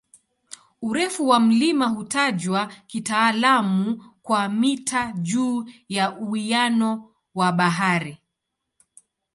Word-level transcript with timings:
Urefu 0.81 1.27
wa 1.27 1.39
mlima 1.39 1.87
hutajwa 1.87 2.73
kitaalamu 2.87 4.03
kwa 4.21 4.49
"mita 4.49 5.11
juu 5.11 5.65
ya 5.89 6.17
uwiano 6.17 7.09
wa 7.35 7.51
bahari". 7.51 8.17